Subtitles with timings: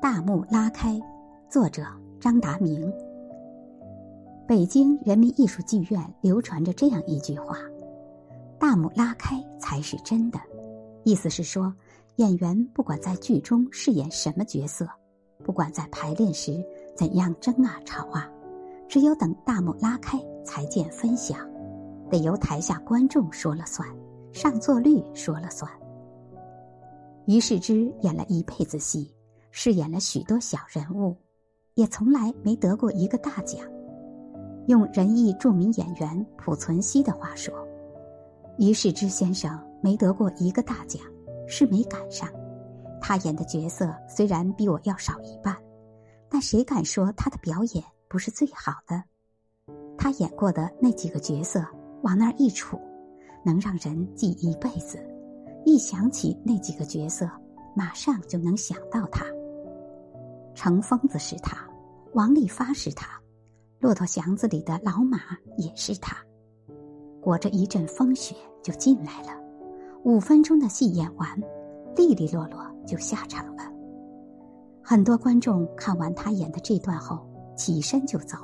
[0.00, 0.98] 大幕拉开，
[1.50, 1.84] 作者
[2.18, 2.90] 张达明。
[4.48, 7.58] 北京人民艺术剧院流传着这样一句话
[8.58, 10.40] ：“大幕拉开才是真的。”
[11.04, 11.70] 意思是说，
[12.16, 14.88] 演员不管在剧中饰演什么角色，
[15.44, 16.64] 不管在排练时
[16.96, 18.26] 怎样争啊吵啊，
[18.88, 21.36] 只有等大幕拉开才见分晓，
[22.08, 23.86] 得由台下观众说了算，
[24.32, 25.70] 上座率说了算。
[27.26, 29.14] 于是之演了一辈子戏。
[29.50, 31.16] 饰演了许多小人物，
[31.74, 33.60] 也从来没得过一个大奖。
[34.66, 37.52] 用仁义著名演员濮存昕的话说
[38.58, 41.02] ：“于世之先生没得过一个大奖，
[41.48, 42.28] 是没赶上。
[43.00, 45.56] 他演的角色虽然比我要少一半，
[46.28, 49.02] 但谁敢说他的表演不是最好的？
[49.98, 51.64] 他演过的那几个角色，
[52.02, 52.78] 往那儿一杵，
[53.44, 55.04] 能让人记一辈子。
[55.64, 57.28] 一想起那几个角色，
[57.74, 59.24] 马上就能想到他。”
[60.54, 61.56] 程疯子是他，
[62.12, 63.20] 王利发是他，
[63.78, 65.18] 骆驼祥子里的老马
[65.56, 66.16] 也是他。
[67.20, 69.38] 裹着一阵风雪就进来了，
[70.04, 71.40] 五分钟的戏演完，
[71.96, 73.62] 利利落落就下场了。
[74.82, 78.36] 很多观众看完他演的这段后，起身就走，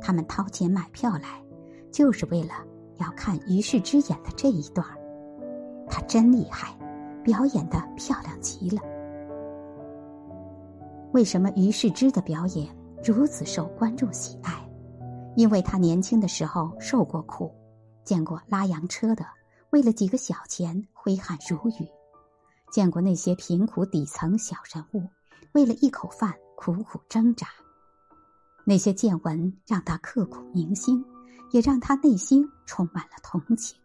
[0.00, 1.42] 他们掏钱买票来，
[1.90, 2.52] 就是为了
[2.98, 4.86] 要看于世之演的这一段
[5.88, 6.76] 他真厉害，
[7.24, 8.82] 表演的漂亮极了。
[11.12, 12.68] 为什么于世之的表演
[13.04, 14.68] 如此受观众喜爱？
[15.36, 17.52] 因为他年轻的时候受过苦，
[18.04, 19.26] 见过拉洋车的
[19.70, 21.88] 为了几个小钱挥汗如雨，
[22.70, 25.08] 见过那些贫苦底层小人物
[25.52, 27.48] 为了一口饭苦苦挣扎。
[28.64, 31.04] 那些见闻让他刻骨铭心，
[31.50, 33.76] 也让他内心充满了同情。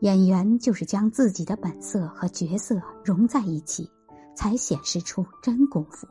[0.00, 3.88] 演员就是将自己的本色和角色融在一起。
[4.36, 6.06] 才显示出真功夫。